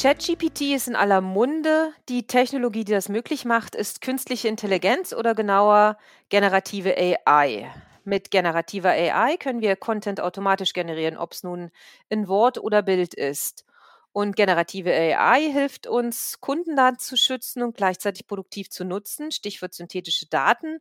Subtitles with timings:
[0.00, 1.92] ChatGPT ist in aller Munde.
[2.08, 7.68] Die Technologie, die das möglich macht, ist künstliche Intelligenz oder genauer generative AI.
[8.04, 11.72] Mit generativer AI können wir Content automatisch generieren, ob es nun
[12.08, 13.64] in Wort oder Bild ist.
[14.12, 20.26] Und generative AI hilft uns, Kundendaten zu schützen und gleichzeitig produktiv zu nutzen, Stichwort synthetische
[20.28, 20.78] Daten.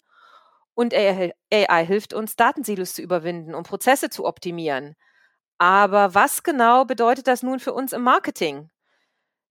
[0.76, 1.34] Und AI,
[1.88, 4.96] hilft uns, Datensilos zu überwinden, um Prozesse zu optimieren.
[5.58, 8.70] Aber was genau bedeutet das nun für uns im Marketing?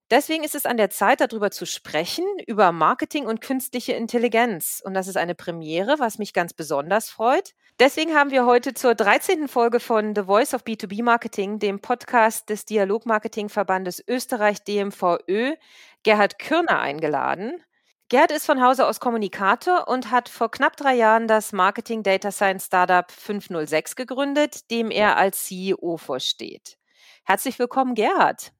[0.09, 4.81] Deswegen ist es an der Zeit, darüber zu sprechen, über Marketing und künstliche Intelligenz.
[4.83, 7.53] Und das ist eine Premiere, was mich ganz besonders freut.
[7.79, 9.49] Deswegen haben wir heute zur 13.
[9.49, 15.55] Folge von The Voice of B2B Marketing, dem Podcast des Dialogmarketingverbandes Österreich DMVÖ,
[16.03, 17.61] Gerhard Kürner eingeladen.
[18.07, 22.31] Gerhard ist von Hause aus Kommunikator und hat vor knapp drei Jahren das Marketing Data
[22.31, 26.77] Science Startup 506 gegründet, dem er als CEO vorsteht.
[27.25, 28.53] Herzlich willkommen, Gerhard.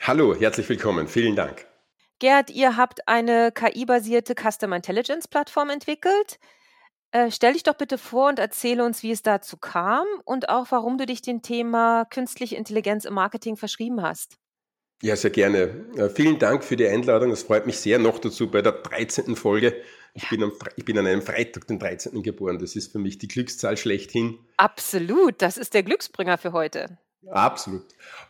[0.00, 1.08] Hallo, herzlich willkommen.
[1.08, 1.66] Vielen Dank.
[2.18, 6.38] Gerd, ihr habt eine KI-basierte Customer Intelligence Plattform entwickelt.
[7.10, 10.66] Äh, stell dich doch bitte vor und erzähle uns, wie es dazu kam und auch,
[10.70, 14.38] warum du dich dem Thema künstliche Intelligenz im Marketing verschrieben hast.
[15.02, 15.84] Ja, sehr gerne.
[15.96, 17.32] Äh, vielen Dank für die Einladung.
[17.32, 19.34] Es freut mich sehr noch dazu bei der 13.
[19.34, 19.74] Folge.
[20.14, 20.28] Ich, ja.
[20.30, 22.22] bin am, ich bin an einem Freitag, den 13.
[22.22, 22.58] geboren.
[22.58, 24.38] Das ist für mich die Glückszahl schlechthin.
[24.56, 25.42] Absolut.
[25.42, 26.98] Das ist der Glücksbringer für heute.
[27.28, 27.84] Absolut.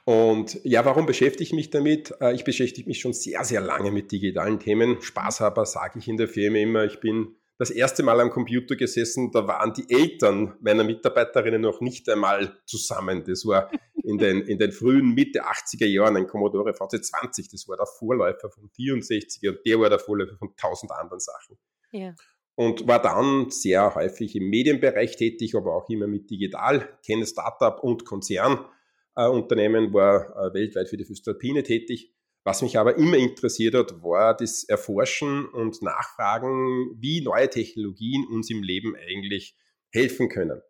[0.05, 2.15] Und ja, warum beschäftige ich mich damit?
[2.21, 5.01] Äh, ich beschäftige mich schon sehr, sehr lange mit digitalen Themen.
[5.01, 6.85] Spaßhaber sage ich in der Firma immer.
[6.85, 11.81] Ich bin das erste Mal am Computer gesessen, da waren die Eltern meiner Mitarbeiterinnen noch
[11.81, 13.23] nicht einmal zusammen.
[13.25, 13.71] Das war
[14.03, 17.51] in den, in den frühen Mitte 80er Jahren ein Commodore VC20.
[17.53, 21.57] Das war der Vorläufer von 64 und der war der Vorläufer von tausend anderen Sachen.
[21.93, 22.15] Ja.
[22.57, 27.83] Und war dann sehr häufig im Medienbereich tätig, aber auch immer mit digital, kenne Startup
[27.83, 28.67] und Konzern
[29.15, 32.13] Unternehmen, war äh, weltweit für die Füstalpine tätig.
[32.45, 38.51] Was mich aber immer interessiert hat, war das Erforschen und Nachfragen, wie neue Technologien uns
[38.51, 39.57] im Leben eigentlich
[39.93, 40.61] helfen können.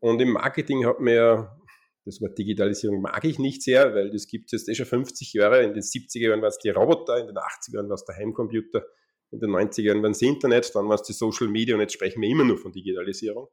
[0.00, 1.56] Und im Marketing hat mir,
[2.04, 5.32] das Wort Digitalisierung mag ich nicht sehr, weil das gibt es jetzt eh schon 50
[5.32, 5.62] Jahre.
[5.62, 8.16] In den 70er Jahren waren es die Roboter, in den 80er Jahren war es der
[8.16, 8.84] Heimcomputer,
[9.30, 11.80] in den 90er Jahren war es das Internet, dann war es die Social Media und
[11.80, 13.48] jetzt sprechen wir immer nur von Digitalisierung.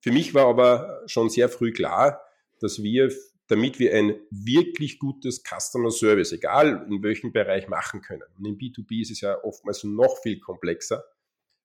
[0.00, 2.22] Für mich war aber schon sehr früh klar,
[2.60, 3.12] dass wir
[3.48, 8.24] damit wir ein wirklich gutes Customer Service, egal in welchem Bereich, machen können.
[8.36, 11.04] Und im B2B ist es ja oftmals noch viel komplexer.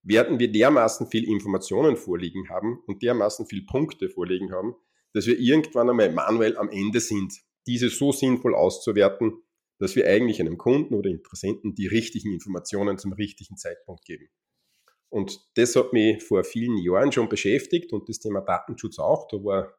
[0.03, 4.75] Werden wir dermaßen viel Informationen vorliegen haben und dermaßen viel Punkte vorliegen haben,
[5.14, 7.34] dass wir irgendwann einmal manuell am Ende sind,
[7.68, 9.44] diese so sinnvoll auszuwerten,
[9.80, 14.30] dass wir eigentlich einem Kunden oder Interessenten die richtigen Informationen zum richtigen Zeitpunkt geben.
[15.09, 19.28] Und das hat mich vor vielen Jahren schon beschäftigt und das Thema Datenschutz auch.
[19.28, 19.74] Da war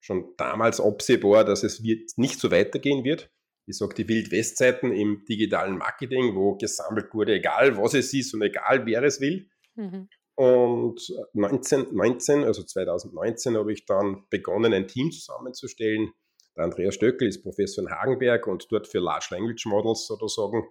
[0.00, 3.30] schon damals absehbar, dass es wird nicht so weitergehen wird.
[3.66, 8.42] Ich sage die Wild-West-Zeiten im digitalen Marketing, wo gesammelt wurde, egal was es ist und
[8.42, 9.48] egal wer es will.
[9.74, 10.08] Mhm.
[10.36, 16.12] Und 19, 19, also 2019 habe ich dann begonnen, ein Team zusammenzustellen.
[16.56, 20.64] Der Andreas Stöckel ist Professor in Hagenberg und dort für Large Language Models sozusagen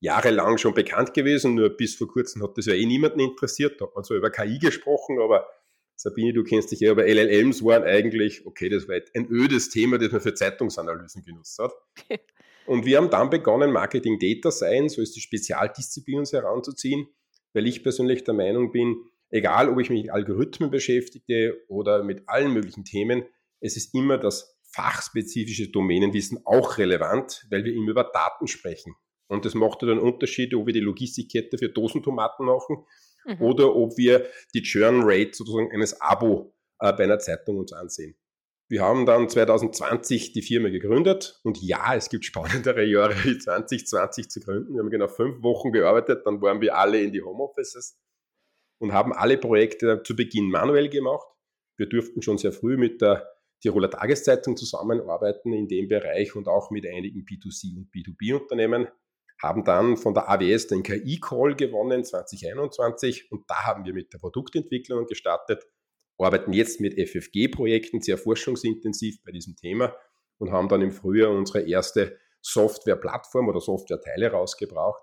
[0.00, 1.54] jahrelang schon bekannt gewesen.
[1.54, 3.80] Nur bis vor kurzem hat das ja eh niemanden interessiert.
[3.80, 5.48] Da hat man zwar über KI gesprochen, aber
[5.96, 9.98] Sabine, du kennst dich ja, aber LLMs waren eigentlich, okay, das war ein ödes Thema,
[9.98, 11.72] das man für Zeitungsanalysen genutzt hat.
[12.66, 17.06] Und wir haben dann begonnen, Marketing Data Science, so ist die Spezialdisziplin uns heranzuziehen,
[17.52, 18.96] weil ich persönlich der Meinung bin,
[19.30, 23.24] egal ob ich mich mit Algorithmen beschäftige oder mit allen möglichen Themen,
[23.60, 28.94] es ist immer das fachspezifische Domänenwissen auch relevant, weil wir immer über Daten sprechen.
[29.28, 32.84] Und das macht dann einen Unterschied, ob wir die Logistikkette für Dosentomaten machen
[33.26, 33.40] mhm.
[33.40, 38.16] oder ob wir die Churn Rate sozusagen eines Abo äh, bei einer Zeitung uns ansehen.
[38.68, 44.30] Wir haben dann 2020 die Firma gegründet und ja, es gibt spannendere Jahre wie 2020
[44.30, 44.74] zu gründen.
[44.74, 48.00] Wir haben genau fünf Wochen gearbeitet, dann waren wir alle in die Homeoffices
[48.78, 51.26] und haben alle Projekte zu Beginn manuell gemacht.
[51.76, 53.28] Wir durften schon sehr früh mit der
[53.60, 58.88] Tiroler Tageszeitung zusammenarbeiten in dem Bereich und auch mit einigen B2C und B2B-Unternehmen
[59.42, 64.18] haben dann von der AWS den KI-Call gewonnen 2021 und da haben wir mit der
[64.18, 65.66] Produktentwicklung gestartet,
[66.18, 69.94] arbeiten jetzt mit FFG-Projekten sehr forschungsintensiv bei diesem Thema
[70.38, 75.02] und haben dann im Frühjahr unsere erste Software-Plattform oder Software-Teile rausgebracht,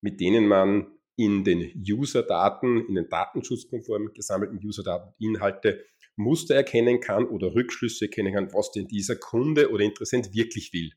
[0.00, 5.84] mit denen man in den User-Daten, in den datenschutzkonform gesammelten User-Daten Inhalte
[6.16, 10.92] Muster erkennen kann oder Rückschlüsse erkennen kann, was denn dieser Kunde oder Interessent wirklich will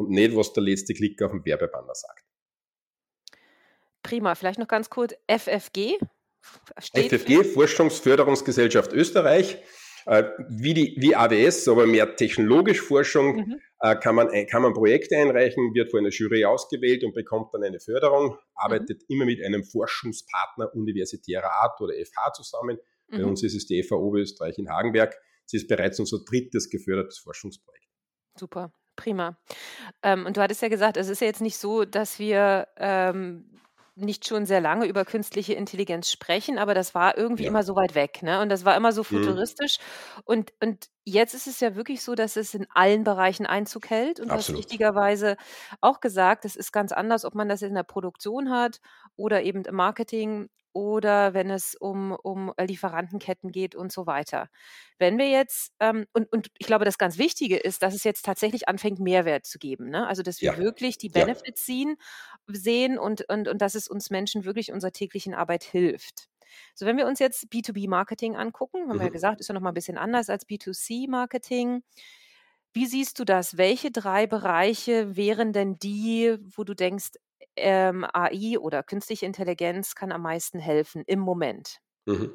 [0.00, 2.24] und nicht, was der letzte Klick auf dem Werbebanner sagt.
[4.02, 4.34] Prima.
[4.34, 5.98] Vielleicht noch ganz kurz FFG.
[6.78, 9.58] Steht FFG, Forschungsförderungsgesellschaft Österreich.
[10.06, 13.36] Äh, wie, die, wie AWS, aber mehr technologisch Forschung.
[13.36, 13.60] Mhm.
[13.80, 17.62] äh, kann, man, kann man Projekte einreichen, wird von einer Jury ausgewählt und bekommt dann
[17.62, 19.14] eine Förderung, arbeitet mhm.
[19.14, 22.78] immer mit einem Forschungspartner universitärer Art oder FH zusammen.
[23.08, 23.18] Mhm.
[23.18, 25.14] Bei uns ist es die FH Oberösterreich in Hagenberg.
[25.44, 27.88] Sie ist bereits unser drittes gefördertes Forschungsprojekt.
[28.38, 29.36] Super, prima.
[30.02, 33.60] Ähm, und du hattest ja gesagt, es ist ja jetzt nicht so, dass wir ähm,
[33.96, 37.48] nicht schon sehr lange über künstliche Intelligenz sprechen, aber das war irgendwie Ja.
[37.48, 38.40] immer so weit weg, ne?
[38.42, 39.40] Und das war immer so Mhm.
[39.44, 39.78] futuristisch.
[40.24, 44.20] Und und jetzt ist es ja wirklich so, dass es in allen Bereichen Einzug hält.
[44.20, 45.36] Und du hast richtigerweise
[45.80, 48.80] auch gesagt, es ist ganz anders, ob man das in der Produktion hat
[49.16, 54.48] oder eben im Marketing oder wenn es um, um äh, Lieferantenketten geht und so weiter.
[54.98, 58.24] Wenn wir jetzt, ähm, und, und ich glaube, das ganz Wichtige ist, dass es jetzt
[58.24, 59.90] tatsächlich anfängt, Mehrwert zu geben.
[59.90, 60.06] Ne?
[60.06, 60.58] Also, dass wir ja.
[60.58, 61.74] wirklich die Benefits ja.
[61.74, 61.96] sehen,
[62.48, 66.28] sehen und, und, und dass es uns Menschen wirklich unserer täglichen Arbeit hilft.
[66.74, 69.00] So, wenn wir uns jetzt B2B-Marketing angucken, haben mhm.
[69.00, 69.14] wir ja mhm.
[69.14, 71.82] gesagt, ist ja nochmal ein bisschen anders als B2C-Marketing.
[72.72, 73.56] Wie siehst du das?
[73.56, 77.10] Welche drei Bereiche wären denn die, wo du denkst,
[77.60, 81.78] ähm, AI oder künstliche Intelligenz kann am meisten helfen im Moment?
[82.06, 82.30] Mhm.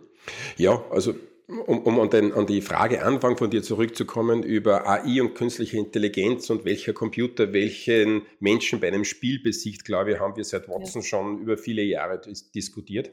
[0.57, 1.13] Ja, also
[1.47, 5.77] um, um an, den, an, die Frage Anfang von dir zurückzukommen über AI und künstliche
[5.77, 10.67] Intelligenz und welcher Computer welchen Menschen bei einem Spiel besiegt, glaube ich, haben wir seit
[10.67, 11.07] Watson ja.
[11.07, 13.11] schon über viele Jahre dis diskutiert.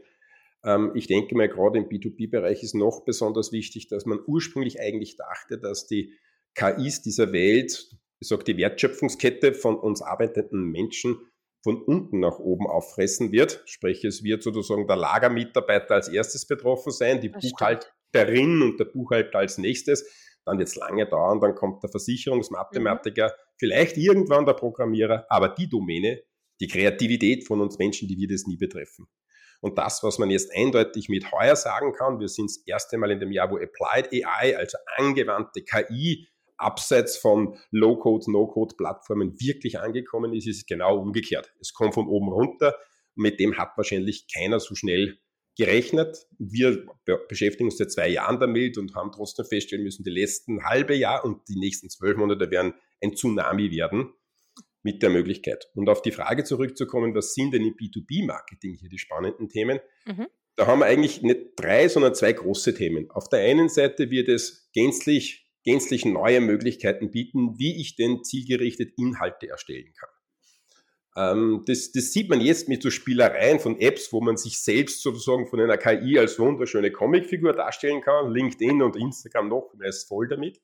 [0.65, 5.17] Ähm, ich denke mal, gerade im B2B-Bereich ist noch besonders wichtig, dass man ursprünglich eigentlich
[5.17, 6.15] dachte, dass die
[6.55, 11.19] KIs dieser Welt, ich sage die Wertschöpfungskette von uns arbeitenden Menschen
[11.63, 13.63] von unten nach oben auffressen wird.
[13.67, 18.63] Sprich, es wird sozusagen der Lagermitarbeiter als erstes betroffen sein, die das Buchhalterin stimmt.
[18.63, 20.05] und der Buchhalter als nächstes.
[20.45, 23.55] Dann wird es lange dauern, dann kommt der Versicherungsmathematiker, mhm.
[23.59, 26.23] vielleicht irgendwann der Programmierer, aber die Domäne,
[26.61, 29.07] die Kreativität von uns Menschen, die wird es nie betreffen.
[29.61, 33.13] Und das, was man jetzt eindeutig mit heuer sagen kann, wir sind das erste Mal
[33.13, 36.27] in dem Jahr, wo Applied AI, also angewandte KI,
[36.57, 41.53] abseits von Low-Code, No-Code-Plattformen wirklich angekommen ist, ist es genau umgekehrt.
[41.61, 42.75] Es kommt von oben runter.
[43.15, 45.19] Mit dem hat wahrscheinlich keiner so schnell
[45.57, 46.27] gerechnet.
[46.39, 46.87] Wir
[47.29, 51.25] beschäftigen uns seit zwei Jahren damit und haben trotzdem feststellen müssen, die letzten halbe Jahr
[51.25, 54.15] und die nächsten zwölf Monate werden ein Tsunami werden
[54.83, 55.69] mit der Möglichkeit.
[55.75, 59.81] Und auf die Frage zurückzukommen, was sind denn im B2B-Marketing hier die spannenden Themen?
[60.07, 60.27] Mhm.
[60.57, 63.11] Da haben wir eigentlich nicht drei, sondern zwei große Themen.
[63.11, 68.93] Auf der einen Seite wird es gänzlich gänzlich neue Möglichkeiten bieten, wie ich denn zielgerichtet
[68.97, 70.11] Inhalte erstellen kann.
[71.15, 75.03] Ähm, das, das, sieht man jetzt mit so Spielereien von Apps, wo man sich selbst
[75.03, 78.33] sozusagen von einer KI als wunderschöne Comicfigur darstellen kann.
[78.33, 80.61] LinkedIn und Instagram noch ist voll damit.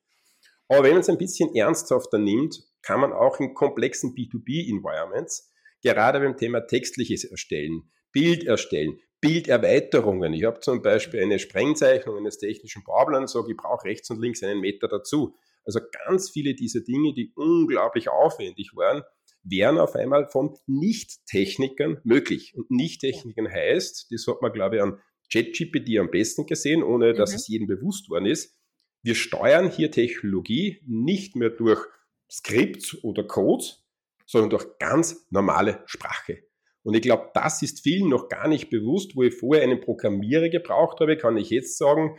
[0.68, 5.52] Aber wenn man es ein bisschen ernsthafter nimmt, kann man auch in komplexen B2B-Environments,
[5.82, 10.32] gerade beim Thema textliches Erstellen, Bild erstellen, Bilderweiterungen.
[10.32, 14.42] Ich habe zum Beispiel eine Sprengzeichnung eines technischen Bauplans, sage ich brauche rechts und links
[14.42, 15.34] einen Meter dazu.
[15.64, 19.02] Also ganz viele dieser Dinge, die unglaublich aufwendig waren,
[19.42, 22.54] wären auf einmal von Nicht-Technikern möglich.
[22.56, 25.00] Und Nicht-Technikern heißt, das hat man, glaube ich, an
[25.32, 27.36] ChatGPT am besten gesehen, ohne dass mhm.
[27.36, 28.56] es jedem bewusst worden ist.
[29.02, 31.84] Wir steuern hier Technologie nicht mehr durch
[32.30, 33.84] Skripts oder Codes,
[34.26, 36.47] sondern durch ganz normale Sprache.
[36.82, 40.48] Und ich glaube, das ist vielen noch gar nicht bewusst, wo ich vorher einen Programmierer
[40.48, 42.19] gebraucht habe, kann ich jetzt sagen,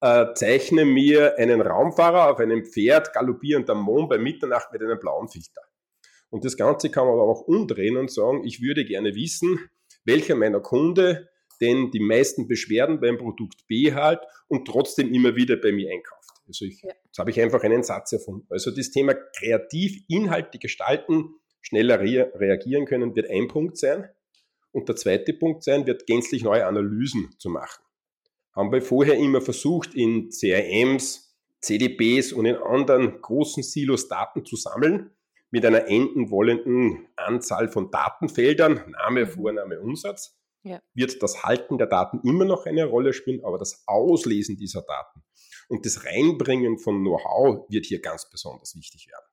[0.00, 4.98] äh, zeichne mir einen Raumfahrer auf einem Pferd galoppierend am Mond bei Mitternacht mit einem
[4.98, 5.62] blauen Filter.
[6.30, 9.58] Und das Ganze kann man aber auch umdrehen und sagen, ich würde gerne wissen,
[10.04, 11.28] welcher meiner Kunde
[11.60, 16.18] denn die meisten Beschwerden beim Produkt B hat und trotzdem immer wieder bei mir einkauft.
[16.46, 16.92] Also ich, ja.
[17.04, 18.46] jetzt habe ich einfach einen Satz erfunden.
[18.50, 24.08] Also das Thema kreativ Inhalte gestalten schneller re reagieren können, wird ein Punkt sein.
[24.72, 27.82] Und der zweite Punkt sein, wird gänzlich neue Analysen zu machen.
[28.54, 34.56] Haben wir vorher immer versucht, in CRMs, CDBs und in anderen großen Silos Daten zu
[34.56, 35.10] sammeln,
[35.50, 39.28] mit einer enden wollenden Anzahl von Datenfeldern, Name, mhm.
[39.28, 40.80] Vorname, Umsatz, ja.
[40.94, 45.22] wird das Halten der Daten immer noch eine Rolle spielen, aber das Auslesen dieser Daten
[45.68, 49.24] und das Reinbringen von Know-how wird hier ganz besonders wichtig werden.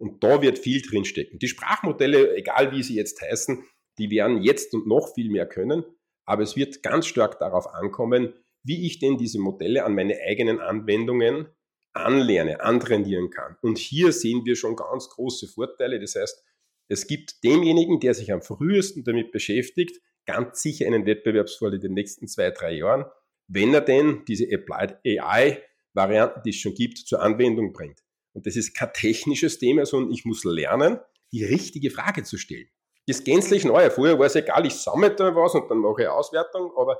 [0.00, 1.38] Und da wird viel drinstecken.
[1.38, 3.62] Die Sprachmodelle, egal wie sie jetzt heißen,
[3.98, 5.84] die werden jetzt und noch viel mehr können.
[6.24, 10.58] Aber es wird ganz stark darauf ankommen, wie ich denn diese Modelle an meine eigenen
[10.58, 11.48] Anwendungen
[11.92, 13.56] anlerne, antrainieren kann.
[13.60, 16.00] Und hier sehen wir schon ganz große Vorteile.
[16.00, 16.42] Das heißt,
[16.88, 21.94] es gibt demjenigen, der sich am frühesten damit beschäftigt, ganz sicher einen Wettbewerbsvorteil in den
[21.94, 23.04] nächsten zwei, drei Jahren,
[23.48, 28.00] wenn er denn diese Applied AI Varianten, die es schon gibt, zur Anwendung bringt.
[28.32, 30.98] Und das ist kein technisches Thema, sondern ich muss lernen,
[31.32, 32.68] die richtige Frage zu stellen.
[33.06, 33.90] Das ist gänzlich neu.
[33.90, 36.98] Vorher war es egal, ich sammle da was und dann mache ich Auswertung, aber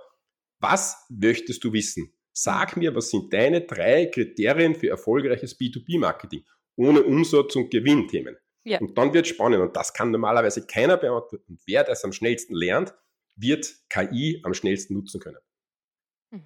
[0.59, 2.13] was möchtest du wissen?
[2.33, 6.45] Sag mir, was sind deine drei Kriterien für erfolgreiches B2B-Marketing?
[6.81, 8.37] ohne Umsatz- und Gewinnthemen.
[8.65, 8.79] Ja.
[8.79, 9.61] Und dann wird es spannend.
[9.61, 11.45] Und das kann normalerweise keiner beantworten.
[11.49, 12.95] Und wer das am schnellsten lernt,
[13.37, 15.39] wird KI am schnellsten nutzen können.
[16.31, 16.45] Mhm.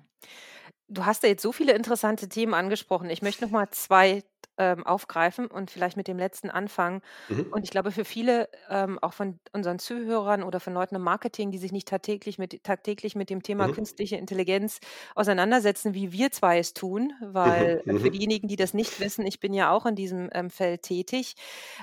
[0.88, 3.10] Du hast ja jetzt so viele interessante Themen angesprochen.
[3.10, 4.22] Ich möchte noch mal zwei
[4.58, 7.00] ähm, aufgreifen und vielleicht mit dem letzten anfangen.
[7.28, 7.46] Mhm.
[7.50, 11.50] Und ich glaube, für viele, ähm, auch von unseren Zuhörern oder von Leuten im Marketing,
[11.50, 13.72] die sich nicht tagtäglich mit, tagtäglich mit dem Thema Mhm.
[13.72, 14.78] künstliche Intelligenz
[15.14, 17.96] auseinandersetzen, wie wir zwei es tun, weil Mhm.
[17.96, 18.12] äh, für Mhm.
[18.12, 21.34] diejenigen, die das nicht wissen, ich bin ja auch in diesem ähm, Feld tätig,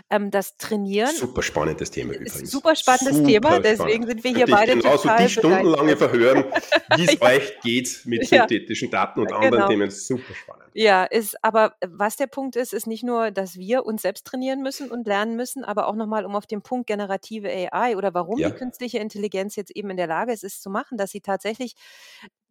[0.10, 2.50] ähm, das Trainieren Super spannendes Thema übrigens.
[2.52, 3.66] super spannendes Super Thema, spannend.
[3.66, 6.46] deswegen sind wir hier ich beide genauso total die stundenlange verhören,
[6.96, 7.28] wie es Ja.
[7.28, 9.68] euch geht mit synthetischen Daten und anderen Genau.
[9.68, 9.90] Themen.
[9.90, 10.62] Super spannend.
[10.74, 14.26] Ja, ist aber äh, was der Punkt ist, ist nicht nur, dass wir uns selbst
[14.28, 18.14] trainieren müssen und lernen müssen, aber auch nochmal um auf den Punkt generative AI oder
[18.14, 18.48] warum Ja.
[18.48, 21.74] die künstliche Intelligenz jetzt eben in der Lage ist, es zu machen, dass sie tatsächlich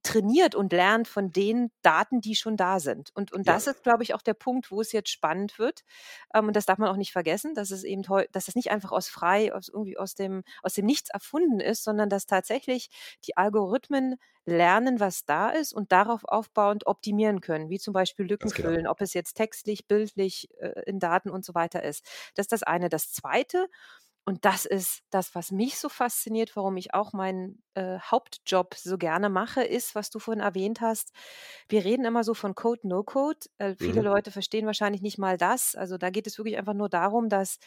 [0.03, 3.11] trainiert und lernt von den Daten, die schon da sind.
[3.15, 3.49] Und, und Ja.
[3.49, 5.83] das ist, glaube ich, auch der Punkt, wo es jetzt spannend wird.
[6.35, 8.03] Ähm, und das darf man auch nicht vergessen, dass es eben
[8.33, 11.85] dass es nicht einfach aus frei, aus irgendwie aus dem, aus dem Nichts erfunden ist,
[11.85, 12.89] sondern dass tatsächlich
[13.27, 14.17] die Algorithmen
[14.47, 18.71] lernen, was da ist und darauf aufbauend optimieren können, wie zum Beispiel Lücken genau.
[18.71, 22.05] füllen, ob es jetzt textlich, bildlich, äh, in Daten und so weiter ist.
[22.35, 22.89] Das ist das eine.
[22.89, 23.67] Das zweite,
[24.27, 28.99] und das ist das, was mich so fasziniert, warum ich auch meinen äh, Hauptjob so
[28.99, 31.13] gerne mache, ist, was du vorhin erwähnt hast.
[31.69, 33.39] Wir reden immer so von Code, No Code.
[33.59, 34.03] Äh, viele Mhm.
[34.03, 35.75] Leute verstehen wahrscheinlich nicht mal das.
[35.75, 37.59] Also da geht es wirklich einfach nur darum, dass,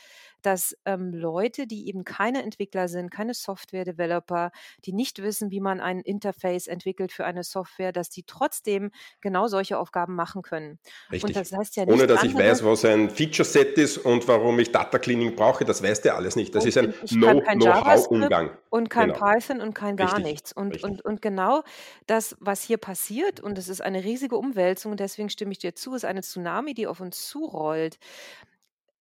[0.41, 4.51] dass ähm, Leute, die eben keine Entwickler sind, keine Software-Developer,
[4.85, 8.91] die nicht wissen, wie man ein Interface entwickelt für eine Software, dass die trotzdem
[9.21, 10.79] genau solche Aufgaben machen können.
[11.19, 11.33] Und Richtig.
[11.33, 12.37] das heißt ja Ohne dass ich anderes.
[12.37, 16.35] weiß, was ein Feature-Set ist und warum ich Data Cleaning brauche, das weiß der alles
[16.35, 16.42] nicht.
[16.51, 18.57] Das Und ist ein ich kann kein JavaScript Know-how-Umgang.
[18.69, 19.19] und kein Genau.
[19.19, 20.53] Python und kein gar Richtig, nichts.
[20.53, 20.83] Und, richtig.
[20.83, 21.63] und, und genau
[22.07, 25.75] das, was hier passiert, und es ist eine riesige Umwälzung, und deswegen stimme ich dir
[25.75, 27.97] zu, ist eine Tsunami, die auf uns zurollt.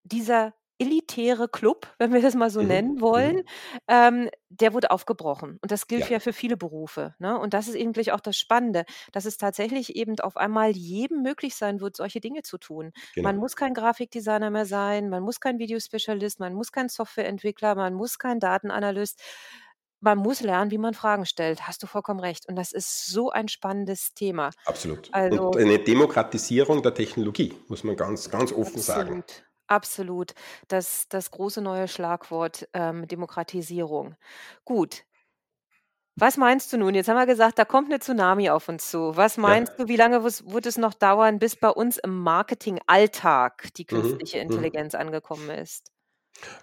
[0.05, 2.67] Dieser elitäre Club, wenn wir das mal so Mhm.
[2.69, 3.01] nennen Mhm.
[3.01, 3.43] wollen,
[3.89, 5.59] ähm, der wurde aufgebrochen.
[5.63, 6.13] Und das gilt Ja.
[6.15, 7.15] ja für viele Berufe.
[7.19, 7.39] Ne?
[7.39, 11.55] Und das ist eigentlich auch das Spannende, dass es tatsächlich eben auf einmal jedem möglich
[11.55, 12.93] sein wird, solche Dinge zu tun.
[13.17, 13.41] Man Genau.
[13.43, 18.19] muss kein Grafikdesigner mehr sein, man muss kein Videospezialist, man muss kein Softwareentwickler, man muss
[18.19, 19.21] kein Datenanalyst.
[20.05, 21.69] Man muss lernen, wie man Fragen stellt.
[21.69, 22.49] Hast du vollkommen recht.
[22.49, 24.51] Und das ist so ein spannendes Thema.
[24.65, 25.15] Absolut.
[25.15, 29.23] Und Also eine Demokratisierung der Technologie, muss man ganz, ganz offen sagen.
[29.75, 30.35] Absolut.
[30.69, 34.17] Das, das große neue Schlagwort ähm, Demokratisierung.
[34.65, 35.05] Gut.
[36.17, 36.95] Was meinst du nun?
[36.95, 39.17] Jetzt haben wir gesagt, da kommt eine Tsunami auf uns zu.
[39.17, 39.43] Was Ja.
[39.43, 44.23] meinst du, wie lange wird es noch dauern, bis bei uns im Marketing-Alltag die Mhm.
[44.25, 44.43] künstliche Mhm.
[44.45, 45.91] Intelligenz angekommen ist?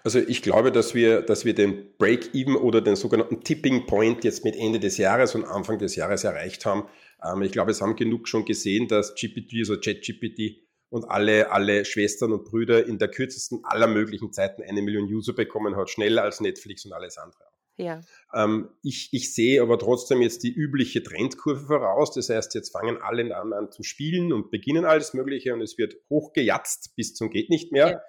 [0.04, 4.44] Also ich glaube, dass wir, dass wir den Break-Even oder den sogenannten Tipping Point jetzt
[4.44, 6.88] mit Ende des Jahres und Anfang des Jahres erreicht haben.
[7.22, 11.84] Ähm, ich glaube, es haben genug schon gesehen, dass GPT, also ChatGPT und alle, alle
[11.84, 16.22] Schwestern und Brüder in der kürzesten aller möglichen Zeiten eine Million User bekommen hat, schneller
[16.22, 17.44] als Netflix und alles andere.
[17.80, 18.02] Ja.
[18.34, 22.12] Ähm, ich, ich sehe aber trotzdem jetzt die übliche Trendkurve voraus.
[22.12, 25.78] Das heißt, jetzt fangen alle an, an zu spielen und beginnen alles Mögliche und es
[25.78, 27.88] wird hochgejatzt bis zum geht nicht mehr.
[27.88, 28.02] Ja.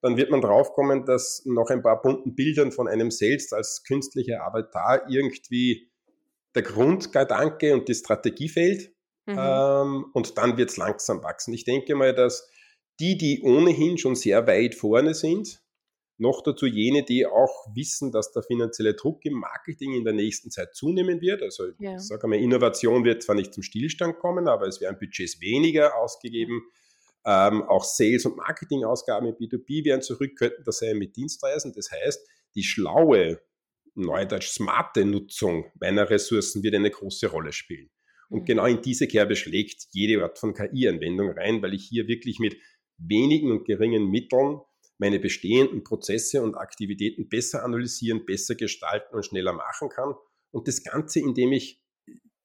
[0.00, 4.44] Dann wird man draufkommen, dass nach ein paar bunten Bildern von einem selbst als künstlicher
[4.46, 5.90] Avatar irgendwie
[6.54, 8.92] der Grundgedanke und die Strategie fehlt.
[9.26, 9.36] Mhm.
[9.38, 11.54] Ähm, und dann wird es langsam wachsen.
[11.54, 12.50] Ich denke mal, dass
[13.00, 15.62] die, die ohnehin schon sehr weit vorne sind,
[16.18, 20.50] noch dazu jene, die auch wissen, dass der finanzielle Druck im Marketing in der nächsten
[20.50, 21.42] Zeit zunehmen wird.
[21.42, 21.96] Also Ja.
[21.96, 25.96] ich sage mal, Innovation wird zwar nicht zum Stillstand kommen, aber es werden Budgets weniger
[25.96, 26.62] ausgegeben.
[27.24, 31.72] Ähm, auch Sales- und Marketingausgaben im B2B werden zurück, könnten das sein mit Dienstreisen.
[31.74, 33.40] Das heißt, die schlaue,
[33.94, 37.90] neudeutsch smarte Nutzung meiner Ressourcen wird eine große Rolle spielen.
[38.32, 38.44] Und Mhm.
[38.46, 42.56] genau in diese Kerbe schlägt jede Art von KI-Anwendung rein, weil ich hier wirklich mit
[42.96, 44.60] wenigen und geringen Mitteln
[44.98, 50.14] meine bestehenden Prozesse und Aktivitäten besser analysieren, besser gestalten und schneller machen kann.
[50.50, 51.82] Und das Ganze, indem ich,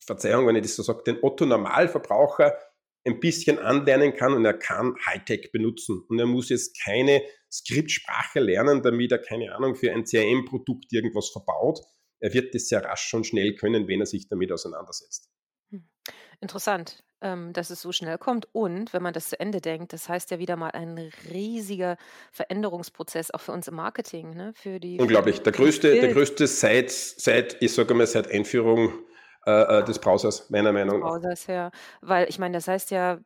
[0.05, 2.57] Verzeihung, wenn ich das so sage, den Otto Normalverbraucher
[3.05, 6.01] ein bisschen anlernen kann und er kann Hightech benutzen.
[6.09, 11.29] Und er muss jetzt keine Skriptsprache lernen, damit er, keine Ahnung, für ein CRM-Produkt irgendwas
[11.29, 11.79] verbaut.
[12.19, 15.29] Er wird das sehr rasch und schnell können, wenn er sich damit auseinandersetzt.
[16.39, 18.47] Interessant, ähm, dass es so schnell kommt.
[18.51, 21.97] Und wenn man das zu Ende denkt, das heißt ja wieder mal ein riesiger
[22.31, 24.53] Veränderungsprozess auch für uns im Marketing, ne?
[24.55, 25.41] Für die, Unglaublich.
[25.41, 28.93] Der größte, der größte seit, seit, ich sage mal, seit Einführung
[29.47, 31.07] äh, äh, des Browsers, meiner Meinung nach.
[31.07, 31.71] Browsers, ja.
[32.01, 33.19] Weil ich meine, das heißt ja,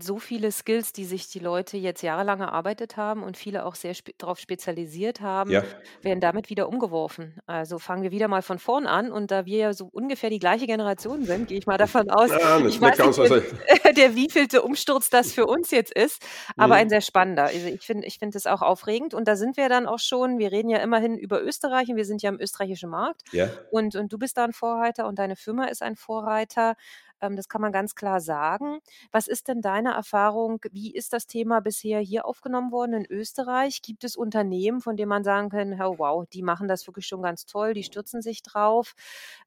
[0.00, 3.92] so viele Skills, die sich die Leute jetzt jahrelang erarbeitet haben und viele auch sehr
[3.92, 5.64] spe darauf spezialisiert haben, ja.
[6.00, 7.34] werden damit wieder umgeworfen.
[7.46, 10.38] Also fangen wir wieder mal von vorn an und da wir ja so ungefähr die
[10.38, 13.42] gleiche Generation sind, gehe ich mal davon aus, ja, ich weiß nicht, also
[13.96, 16.24] der wievielte Umsturz das für uns jetzt ist,
[16.56, 16.82] aber mhm.
[16.82, 17.46] ein sehr spannender.
[17.46, 20.38] Also ich finde ich finde es auch aufregend und da sind wir dann auch schon,
[20.38, 23.48] wir reden ja immerhin über Österreich und wir sind ja im österreichischen Markt ja.
[23.72, 26.76] und, und du bist da ein Vorreiter und deine Firma ist ein Vorreiter.
[27.20, 28.78] Ähm, das kann man ganz klar sagen.
[29.12, 30.60] Was ist denn deine Erfahrung?
[30.70, 33.82] Wie ist das Thema bisher hier aufgenommen worden in Österreich?
[33.82, 37.22] Gibt es Unternehmen, von denen man sagen kann, oh, wow, die machen das wirklich schon
[37.22, 38.94] ganz toll, die stürzen sich drauf?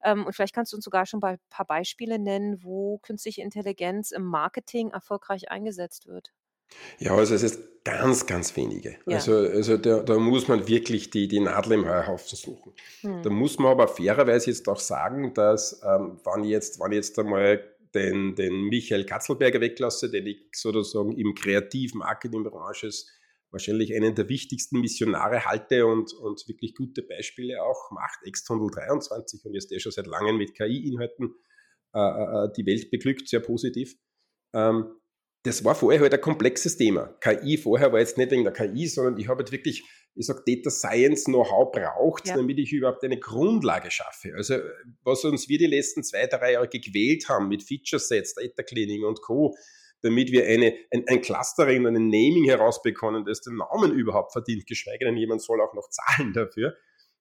[0.03, 4.11] Ähm, und vielleicht kannst du uns sogar schon ein paar Beispiele nennen, wo künstliche Intelligenz
[4.11, 6.33] im Marketing erfolgreich eingesetzt wird.
[6.99, 8.97] Ja, also es ist ganz, ganz wenige.
[9.05, 9.15] Ja.
[9.15, 12.73] Also, also da, da, muss man wirklich die, die Nadel im Heuhaufen suchen.
[13.01, 13.23] Hm.
[13.23, 16.97] Da muss man aber fairerweise jetzt auch sagen, dass ähm, wenn, ich jetzt, wenn ich
[16.97, 17.63] jetzt einmal
[17.95, 22.89] den, den Michael Katzelberger weglasse, den ich sozusagen im kreativen Marketingbranche
[23.51, 29.45] wahrscheinlich einen der wichtigsten Missionare halte und, und wirklich gute Beispiele auch macht, Extondel 23
[29.45, 31.33] und jetzt der schon seit langem mit KI-Inhalten
[31.95, 33.95] äh, äh, äh, die Welt beglückt, sehr positiv.
[34.53, 34.87] Ähm,
[35.47, 37.15] das war vorher halt ein komplexes Thema.
[37.21, 39.81] KI vorher war jetzt nicht wegen der KI, sondern ich habe halt wirklich,
[40.13, 42.35] ich sage, Data Science Know-how braucht, ja.
[42.35, 44.33] damit ich überhaupt eine Grundlage schaffe.
[44.35, 44.55] Also
[45.03, 49.05] was uns wir die letzten zwei, drei Jahre gequält haben mit Feature Sets, Data Cleaning
[49.05, 49.55] und Co.,
[50.01, 54.67] damit wir eine, ein, ein Clustering und ein Naming herausbekommen, das den Namen überhaupt verdient,
[54.67, 56.75] geschweige denn jemand soll auch noch zahlen dafür.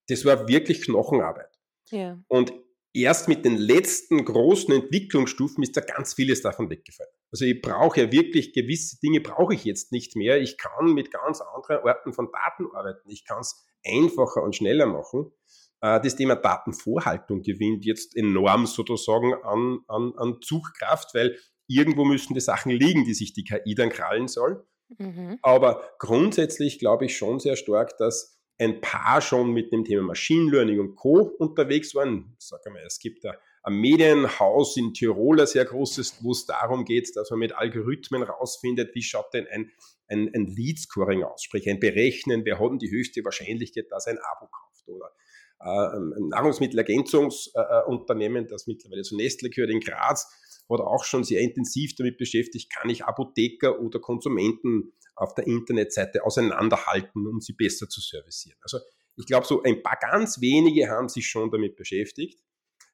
[0.08, 1.50] Das war wirklich Knochenarbeit.
[1.90, 2.18] Ja.
[2.26, 2.52] Und
[2.92, 7.12] erst mit den letzten großen Entwicklungsstufen ist da ganz vieles davon weggefallen.
[7.32, 10.40] Also ich brauche ja wirklich gewisse Dinge brauche ich jetzt nicht mehr.
[10.40, 13.10] Ich kann mit ganz anderen Arten von Daten arbeiten.
[13.10, 15.32] Ich kann es einfacher und schneller machen.
[15.80, 22.34] Äh, das Thema Datenvorhaltung gewinnt jetzt enorm sozusagen an, an, an Zugkraft, weil irgendwo müssen
[22.34, 24.64] die Sachen liegen, die sich die KI dann krallen soll.
[24.98, 25.38] Mhm.
[25.42, 30.50] Aber grundsätzlich glaube ich schon sehr stark, dass ein paar schon mit dem Thema Machine
[30.50, 31.20] Learning und Co.
[31.38, 32.36] unterwegs waren.
[32.38, 33.34] Sag mal, es gibt da
[33.66, 38.22] ein Medienhaus in Tirol, ein sehr großes, wo es darum geht, dass man mit Algorithmen
[38.22, 39.72] rausfindet, wie schaut denn ein,
[40.06, 44.18] ein, ein Lead-Scoring aus, sprich ein Berechnen, wer hat denn die höchste Wahrscheinlichkeit, dass ein
[44.18, 45.10] Abo kauft oder
[45.58, 50.30] äh, ein Nahrungsmittelergänzungsunternehmen, äh, das mittlerweile zu Nestle gehört in Graz,
[50.70, 56.24] hat auch schon sehr intensiv damit beschäftigt, kann ich Apotheker oder Konsumenten auf der Internetseite
[56.24, 58.60] auseinanderhalten, um sie besser zu servicieren.
[58.62, 58.78] Also
[59.16, 62.45] ich glaube, so ein paar ganz wenige haben sich schon damit beschäftigt.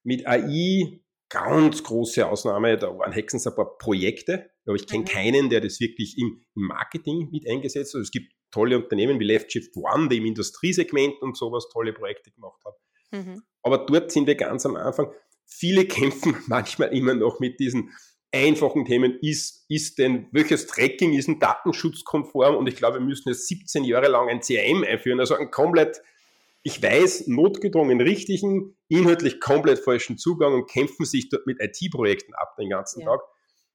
[0.04, 5.06] Mit AI ganz große Ausnahme, da waren Hexens ein paar Projekte, aber ich kenne mhm.
[5.06, 8.00] keinen, der das wirklich im, Marketing mit eingesetzt hat.
[8.00, 11.94] Also es gibt tolle Unternehmen wie Left Shift One, die im Industriesegment und sowas tolle
[11.94, 12.76] Projekte gemacht haben.
[13.12, 13.42] Mhm.
[13.62, 15.10] Aber dort sind wir ganz am Anfang.
[15.46, 17.90] Viele kämpfen manchmal immer noch mit diesen
[18.30, 19.18] einfachen Themen.
[19.22, 22.56] Ist, ist denn, welches Tracking ist ein datenschutzkonform?
[22.56, 25.20] Und ich glaube, wir müssen jetzt 17 Jahre lang ein CRM einführen.
[25.20, 26.02] Also ein komplett,
[26.62, 32.56] ich weiß, notgedrungen richtigen, inhaltlich komplett falschen Zugang und kämpfen sich dort mit IT-Projekten ab
[32.56, 33.06] den ganzen ja.
[33.06, 33.20] Tag.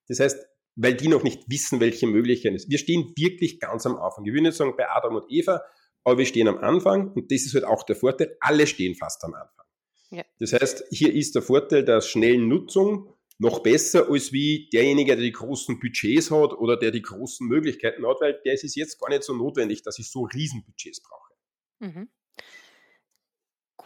[0.08, 0.45] Das heißt,
[0.76, 4.26] weil die noch nicht wissen, welche Möglichkeiten es Wir stehen wirklich ganz am Anfang.
[4.26, 5.62] Ich will nicht sagen bei Adam und Eva,
[6.04, 8.38] aber wir stehen am Anfang und das ist halt auch der Vorteil.
[8.39, 9.65] Alle stehen fast am Anfang.
[10.12, 10.23] Ja.
[10.39, 15.23] Das heißt, hier ist der Vorteil der schnellen Nutzung noch besser als wie derjenige, der
[15.23, 19.00] die großen Budgets hat oder der die großen Möglichkeiten hat, weil der ist es jetzt
[19.00, 21.34] gar nicht so notwendig, dass ich so Riesenbudgets brauche.
[21.80, 22.10] Mhm.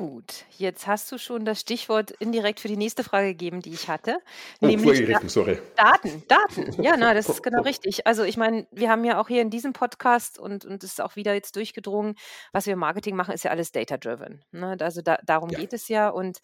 [0.01, 3.87] Gut, jetzt hast du schon das Stichwort indirekt für die nächste Frage gegeben, die ich
[3.87, 4.17] hatte.
[4.59, 5.59] Oh, nämlich sorry.
[5.75, 6.73] Daten, Daten.
[6.81, 8.07] Ja, na, das ist genau richtig.
[8.07, 11.15] Also ich meine, wir haben ja auch hier in diesem Podcast und, und ist auch
[11.15, 12.15] wieder jetzt durchgedrungen,
[12.51, 14.43] was wir im Marketing machen, ist ja alles data-driven.
[14.51, 14.75] Ne?
[14.79, 15.59] Also da, darum ja.
[15.59, 16.09] geht es ja.
[16.09, 16.39] Und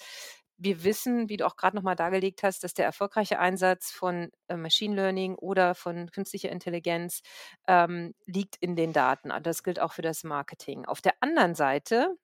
[0.57, 4.55] wir wissen, wie du auch gerade nochmal dargelegt hast, dass der erfolgreiche Einsatz von äh,
[4.55, 7.21] Machine Learning oder von künstlicher Intelligenz
[7.67, 9.31] ähm, liegt in den Daten.
[9.41, 10.85] Das gilt auch für das Marketing.
[10.85, 12.17] Auf der anderen Seite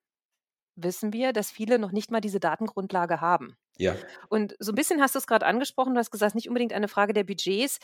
[0.75, 3.55] wissen wir, dass viele noch nicht mal diese Datengrundlage haben.
[3.77, 3.95] Ja.
[4.29, 6.88] Und so ein bisschen hast du es gerade angesprochen, du hast gesagt, nicht unbedingt eine
[6.88, 7.79] Frage der Budgets.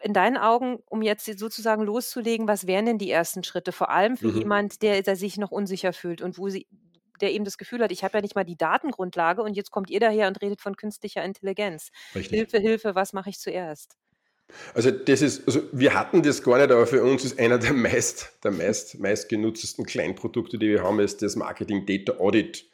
[0.00, 4.16] In deinen Augen, um jetzt sozusagen loszulegen, was wären denn die ersten Schritte, vor allem
[4.16, 4.38] für mhm.
[4.38, 6.66] jemand, der, der, sich noch unsicher fühlt und wo sie,
[7.20, 9.88] der eben das Gefühl hat, ich habe ja nicht mal die Datengrundlage und jetzt kommt
[9.88, 11.90] ihr daher und redet von künstlicher Intelligenz.
[12.14, 12.36] Richtig.
[12.36, 13.96] Hilfe, Hilfe, was mache ich zuerst?
[14.74, 17.72] Also das ist, also wir hatten das gar nicht, aber für uns ist einer der
[17.72, 22.68] meist, der meist, meistgenutztesten Kleinprodukte, die wir haben, ist das Marketing Data Audit.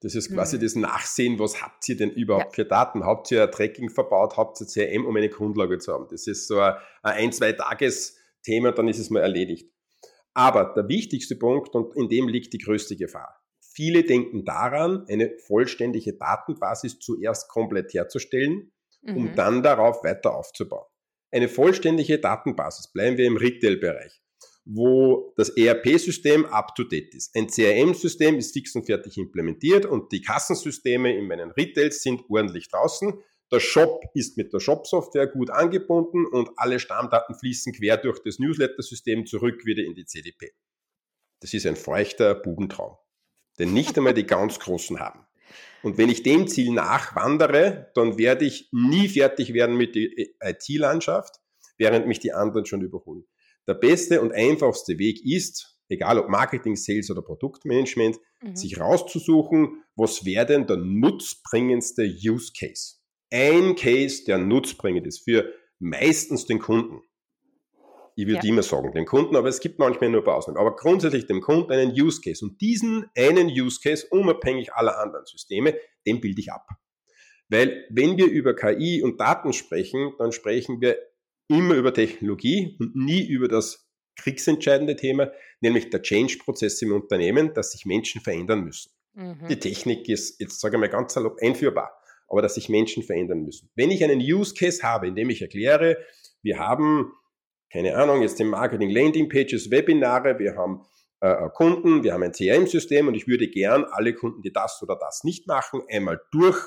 [0.00, 0.60] Das ist quasi mhm.
[0.60, 2.64] das Nachsehen, was habt ihr denn überhaupt ja.
[2.64, 3.04] für Daten?
[3.04, 4.36] Habt ihr ein Tracking verbaut?
[4.36, 6.06] Habt ihr CRM, um eine Grundlage zu haben?
[6.10, 9.70] Das ist so ein, ein zwei Tages Thema, dann ist es mal erledigt.
[10.34, 13.40] Aber der wichtigste Punkt, und in dem liegt die größte Gefahr.
[13.58, 19.34] Viele denken daran, eine vollständige Datenbasis zuerst komplett herzustellen, um mhm.
[19.34, 20.86] dann darauf weiter aufzubauen.
[21.30, 24.20] Eine vollständige Datenbasis, bleiben wir im Retail-Bereich,
[24.64, 27.34] wo das ERP-System up-to-date ist.
[27.36, 32.68] Ein CRM-System ist fix und fertig implementiert und die Kassensysteme in meinen Retails sind ordentlich
[32.68, 33.12] draußen.
[33.52, 38.38] Der Shop ist mit der Shop-Software gut angebunden und alle Stammdaten fließen quer durch das
[38.38, 40.52] Newsletter-System zurück wieder in die CDP.
[41.40, 42.96] Das ist ein feuchter Bubentraum
[43.58, 45.25] denn nicht einmal die ganz Großen haben.
[45.82, 50.08] Und wenn ich dem Ziel nachwandere, dann werde ich nie fertig werden mit der
[50.42, 51.36] IT-Landschaft,
[51.78, 53.24] während mich die anderen schon überholen.
[53.66, 58.56] Der beste und einfachste Weg ist, egal ob Marketing, Sales oder Produktmanagement, mhm.
[58.56, 62.96] sich rauszusuchen, was wäre denn der nutzbringendste Use Case.
[63.30, 67.02] Ein Case, der nutzbringend ist für meistens den Kunden.
[68.18, 68.50] Ich würde ja.
[68.50, 70.58] immer sagen, dem Kunden, aber es gibt manchmal nur ein paar Ausnahmen.
[70.58, 72.42] Aber grundsätzlich dem Kunden einen Use Case.
[72.44, 75.74] Und diesen einen Use Case, unabhängig aller anderen Systeme,
[76.06, 76.66] den bilde ich ab.
[77.50, 80.96] Weil wenn wir über KI und Daten sprechen, dann sprechen wir
[81.48, 87.72] immer über Technologie und nie über das kriegsentscheidende Thema, nämlich der Change-Prozess im Unternehmen, dass
[87.72, 88.90] sich Menschen verändern müssen.
[89.12, 89.46] Mhm.
[89.48, 91.92] Die Technik ist, jetzt sage ich mal ganz salopp, einführbar,
[92.28, 93.70] aber dass sich Menschen verändern müssen.
[93.74, 95.98] Wenn ich einen Use Case habe, in dem ich erkläre,
[96.42, 97.12] wir haben
[97.72, 100.86] keine Ahnung, jetzt im Marketing Landing Pages, Webinare, wir haben
[101.20, 104.82] äh, äh Kunden, wir haben ein CRM-System und ich würde gern alle Kunden, die das
[104.82, 106.58] oder das nicht machen, einmal durch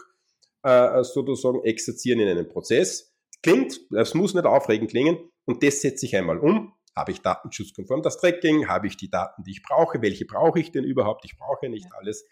[0.64, 3.14] äh, sozusagen exerzieren in einem Prozess.
[3.42, 6.74] Klingt, das muss nicht aufregend klingen und das setze ich einmal um.
[6.96, 8.68] Habe ich datenschutzkonform das Tracking?
[8.68, 10.02] Habe ich die Daten, die ich brauche?
[10.02, 11.24] Welche brauche ich denn überhaupt?
[11.24, 12.26] Ich brauche nicht alles.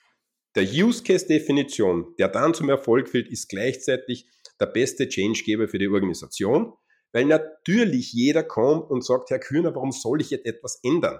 [0.55, 4.27] Der Use Case Definition, der dann zum Erfolg führt, ist gleichzeitig
[4.59, 6.73] der beste Changegeber für die Organisation,
[7.13, 11.19] weil natürlich jeder kommt und sagt, Herr Kühner, warum soll ich jetzt etwas ändern?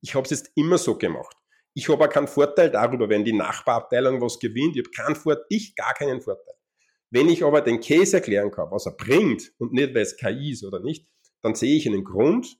[0.00, 1.36] Ich habe es jetzt immer so gemacht.
[1.74, 4.76] Ich habe auch keinen Vorteil darüber, wenn die Nachbarabteilung was gewinnt.
[4.76, 6.54] Ich habe keinen Vorteil, ich gar keinen Vorteil.
[7.10, 10.52] Wenn ich aber den Case erklären kann, was er bringt und nicht, weil es KI
[10.52, 11.06] ist oder nicht,
[11.42, 12.58] dann sehe ich einen Grund,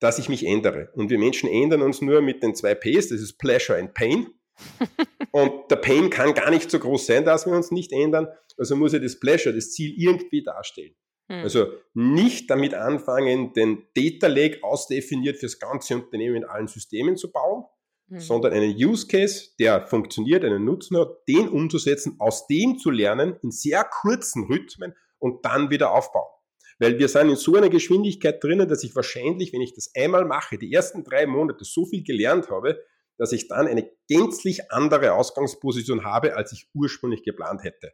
[0.00, 0.90] dass ich mich ändere.
[0.94, 4.28] Und wir Menschen ändern uns nur mit den zwei Ps, das ist Pleasure and Pain.
[5.32, 8.28] und der Pain kann gar nicht so groß sein, dass wir uns nicht ändern.
[8.56, 10.94] Also muss ich das Pleasure, das Ziel irgendwie darstellen.
[11.28, 11.42] Hm.
[11.42, 17.32] Also nicht damit anfangen, den Data Lake ausdefiniert fürs ganze Unternehmen in allen Systemen zu
[17.32, 17.64] bauen,
[18.08, 18.20] hm.
[18.20, 23.36] sondern einen Use Case, der funktioniert, einen Nutzen hat, den umzusetzen, aus dem zu lernen,
[23.42, 26.30] in sehr kurzen Rhythmen und dann wieder aufbauen.
[26.78, 30.24] Weil wir sind in so einer Geschwindigkeit drinnen, dass ich wahrscheinlich, wenn ich das einmal
[30.24, 32.82] mache, die ersten drei Monate so viel gelernt habe,
[33.16, 37.92] dass ich dann eine gänzlich andere Ausgangsposition habe, als ich ursprünglich geplant hätte.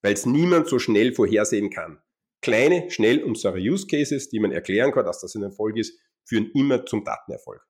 [0.00, 2.02] Weil es niemand so schnell vorhersehen kann
[2.42, 6.50] kleine, schnell unsere Use Cases, die man erklären kann, dass das ein Erfolg ist, führen
[6.54, 7.66] immer zum Datenerfolg.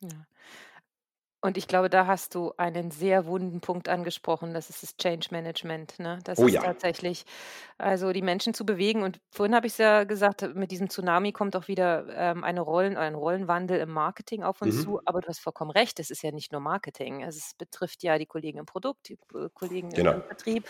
[0.00, 0.26] Ja.
[1.44, 4.54] Und ich glaube, da hast du einen sehr wunden Punkt angesprochen.
[4.54, 5.98] Das ist das Change Management.
[5.98, 6.20] Ne?
[6.22, 6.62] Das oh, ist ja.
[6.62, 7.24] tatsächlich,
[7.78, 9.02] also die Menschen zu bewegen.
[9.02, 12.60] Und vorhin habe ich es ja gesagt, mit diesem Tsunami kommt auch wieder ähm, eine
[12.60, 14.82] Rollen, ein Rollenwandel im Marketing auf uns mhm.
[14.82, 15.00] zu.
[15.04, 17.24] Aber du hast vollkommen recht, es ist ja nicht nur Marketing.
[17.24, 19.18] Es betrifft ja die Kollegen im Produkt, die
[19.52, 20.12] Kollegen genau.
[20.12, 20.68] im Vertrieb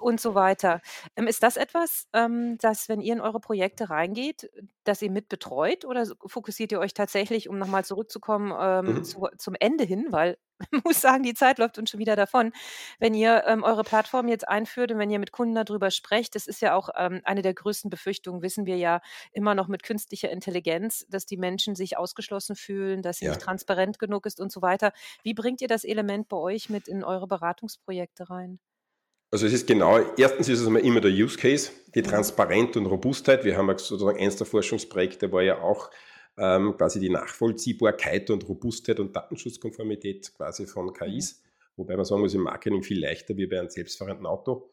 [0.00, 0.80] und so weiter.
[1.16, 4.50] Ähm, ist das etwas, ähm, dass, wenn ihr in eure Projekte reingeht,
[4.84, 9.04] dass ihr mit betreut oder fokussiert ihr euch tatsächlich, um nochmal zurückzukommen, ähm, mhm.
[9.04, 9.97] zu, zum Ende hin?
[10.10, 10.38] Weil
[10.72, 12.52] ich muss sagen, die Zeit läuft uns schon wieder davon.
[12.98, 16.46] Wenn ihr ähm, eure Plattform jetzt einführt und wenn ihr mit Kunden darüber sprecht, das
[16.46, 19.00] ist ja auch ähm, eine der größten Befürchtungen, wissen wir ja
[19.32, 23.32] immer noch mit künstlicher Intelligenz, dass die Menschen sich ausgeschlossen fühlen, dass sie ja.
[23.32, 24.92] nicht transparent genug ist und so weiter.
[25.22, 28.58] Wie bringt ihr das Element bei euch mit in eure Beratungsprojekte rein?
[29.30, 33.44] Also es ist genau, erstens ist es immer der Use Case, die Transparenz und Robustheit.
[33.44, 35.90] Wir haben sozusagen eins der Forschungsprojekte war ja auch
[36.38, 41.48] ähm, quasi die Nachvollziehbarkeit und Robustheit und Datenschutzkonformität quasi von KIs, mhm.
[41.76, 44.70] wobei man sagen muss, im Marketing viel leichter wie bei einem selbstfahrenden Auto.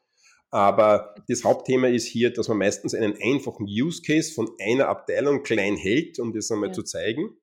[0.51, 5.43] Aber das Hauptthema ist hier, dass man meistens einen einfachen Use Case von einer Abteilung
[5.43, 6.73] klein hält, um das einmal ja.
[6.73, 7.35] zu zeigen.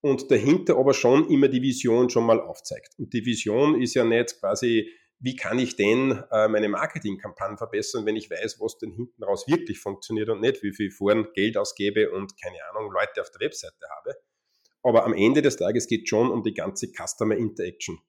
[0.00, 2.98] Und dahinter aber schon immer die Vision schon mal aufzeigt.
[2.98, 4.90] Und die Vision ist ja nicht quasi
[5.22, 9.46] wie kann ich denn äh, meine Marketingkampagnen verbessern, wenn ich weiß, was denn hinten raus
[9.46, 13.46] wirklich funktioniert und nicht, wie viel vorn Geld ausgebe und keine Ahnung, Leute auf der
[13.46, 14.16] Webseite habe.
[14.82, 18.00] Aber am Ende des Tages geht es schon um die ganze Customer Interaction.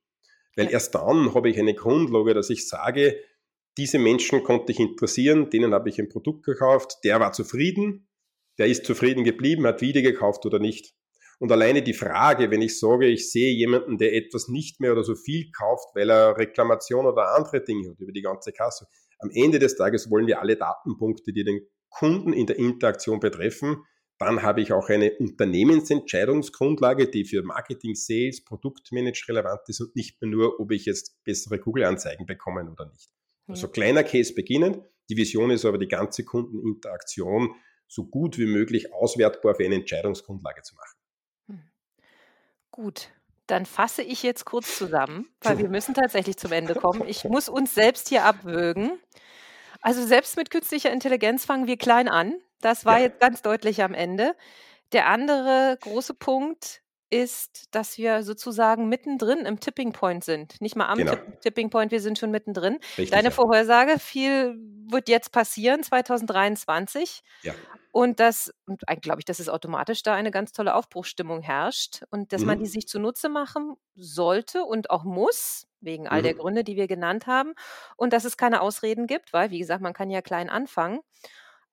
[0.55, 3.19] Weil erst dann habe ich eine Grundlage, dass ich sage,
[3.77, 8.07] diese Menschen konnte ich interessieren, denen habe ich ein Produkt gekauft, der war zufrieden,
[8.57, 10.95] der ist zufrieden geblieben, hat wieder gekauft oder nicht.
[11.43, 15.03] Und alleine die Frage, wenn ich sage, ich sehe jemanden, der etwas nicht mehr oder
[15.03, 18.87] so viel kauft, weil er Reklamation oder andere Dinge hat über die ganze Kasse.
[19.19, 23.83] Am Ende des Tages wollen wir alle Datenpunkte, die den Kunden in der Interaktion betreffen,
[24.19, 30.21] Dann habe ich auch eine Unternehmensentscheidungsgrundlage, die für Marketing, Sales, Produktmanage relevant ist und nicht
[30.21, 33.09] mehr nur, ob ich jetzt bessere Google-Anzeigen bekomme oder nicht.
[33.49, 34.81] Also kleiner Case beginnen.
[35.09, 37.53] Die Vision ist aber, die ganze Kundeninteraktion
[37.89, 41.02] so gut wie möglich auswertbar für eine Entscheidungsgrundlage zu machen.
[42.73, 43.09] Gut,
[43.45, 47.07] dann fasse ich jetzt kurz zusammen, weil wir müssen tatsächlich zum Ende kommen.
[47.07, 48.99] Ich muss uns selbst hier abwürgen.
[49.81, 52.33] Also selbst mit künstlicher Intelligenz fangen wir klein an.
[52.61, 53.03] Das war ja.
[53.03, 54.35] jetzt ganz deutlich am Ende.
[54.91, 56.81] Der andere große Punkt
[57.13, 60.59] ist, dass wir sozusagen mittendrin im Tipping Point sind.
[60.61, 61.13] Nicht mal am genau.
[61.41, 62.79] Tipping Point, wir sind schon mittendrin.
[62.97, 63.31] Richtig, Deine ja.
[63.31, 64.55] Vorhersage, viel
[64.89, 67.21] wird jetzt passieren 2023.
[67.43, 67.53] Ja.
[67.91, 68.51] Und das,
[69.01, 72.47] glaube ich, dass es automatisch da eine ganz tolle Aufbruchsstimmung herrscht und dass mhm.
[72.47, 76.23] man die sich zunutze machen sollte und auch muss, wegen all mhm.
[76.23, 77.53] der Gründe, die wir genannt haben.
[77.95, 81.01] Und dass es keine Ausreden gibt, weil, wie gesagt, man kann ja klein anfangen.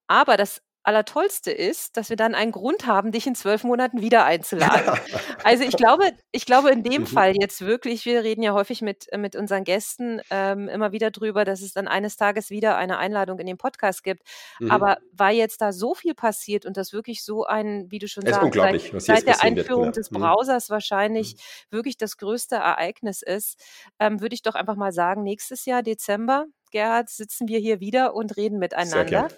[0.07, 4.25] Aber das Allertollste ist, dass wir dann einen Grund haben, dich in zwölf Monaten wieder
[4.25, 4.99] einzuladen.
[5.45, 7.07] also ich glaube, ich glaube in dem mhm.
[7.07, 11.45] Fall jetzt wirklich, wir reden ja häufig mit, mit unseren Gästen ähm, immer wieder drüber,
[11.45, 14.23] dass es dann eines Tages wieder eine Einladung in den Podcast gibt.
[14.59, 14.71] Mhm.
[14.71, 18.25] Aber weil jetzt da so viel passiert und das wirklich so ein, wie du schon
[18.25, 20.09] es sagst, seit, seit der Einführung wird, genau.
[20.09, 20.19] des mhm.
[20.19, 20.73] Browsers mhm.
[20.73, 21.37] wahrscheinlich
[21.71, 23.63] wirklich das größte Ereignis ist,
[23.99, 28.15] ähm, würde ich doch einfach mal sagen, nächstes Jahr, Dezember, Gerhard, sitzen wir hier wieder
[28.15, 29.29] und reden miteinander.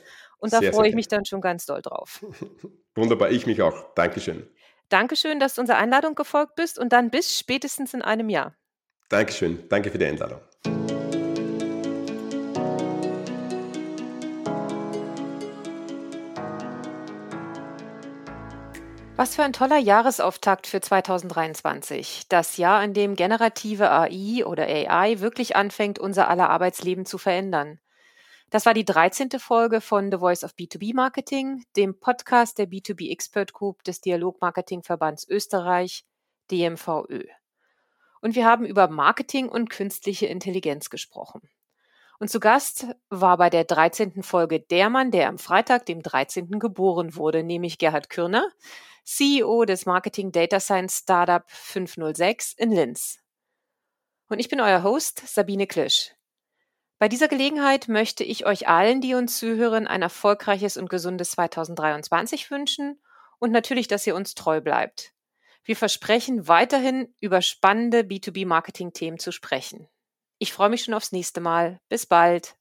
[0.43, 2.25] Und da sehr, freue ich mich dann schon ganz doll drauf.
[2.97, 3.95] Wunderbar, ich mich auch.
[3.95, 4.45] Dankeschön.
[4.89, 8.57] Dankeschön, dass du unserer Einladung gefolgt bist und dann bis spätestens in einem Jahr.
[9.09, 10.41] Dankeschön, danke für die Einladung.
[19.15, 22.25] Was für ein toller Jahresauftakt für 2023.
[22.29, 27.79] Das Jahr, in dem generative AI oder AI wirklich anfängt, unser aller Arbeitsleben zu verändern.
[28.53, 29.31] Das war die 13.
[29.39, 35.27] Folge von The Voice of B2B Marketing, dem Podcast der B2B Expert Group des Dialogmarketingverbands
[35.27, 36.05] Österreich,
[36.51, 37.25] DMVÖ.
[38.21, 41.41] Und wir haben über Marketing und künstliche Intelligenz gesprochen.
[42.19, 44.23] Und zu Gast war bei der 13.
[44.23, 46.59] Folge der Mann, der am Freitag, dem 13.
[46.59, 48.47] geboren wurde, nämlich Gerhard Kürner,
[49.05, 53.19] CEO des Marketing Data Science Startup 506 in Linz.
[54.29, 56.15] Und ich bin euer Host, Sabine Klisch.
[57.03, 62.49] Bei dieser Gelegenheit möchte ich euch allen, die uns zuhören, ein erfolgreiches und gesundes 2023
[62.53, 63.03] wünschen
[63.41, 65.13] und natürlich, dass ihr uns treu bleibt.
[65.65, 69.89] Wir versprechen weiterhin über spannende B2B-Marketing-Themen zu sprechen.
[70.39, 71.81] Ich freue mich schon aufs nächste Mal.
[71.89, 72.55] Bis bald.